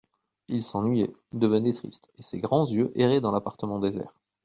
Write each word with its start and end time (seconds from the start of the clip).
Il 0.47 0.63
s'ennuyait, 0.63 1.13
devenait 1.31 1.73
triste, 1.73 2.09
et 2.17 2.23
ses 2.23 2.39
grands 2.39 2.65
yeux 2.65 2.91
erraient 2.95 3.21
dans 3.21 3.29
l'appartement 3.31 3.77
désert. 3.77 4.15